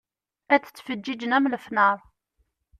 [0.53, 1.97] Ad d-ttfeǧǧiǧen am lefnaṛ.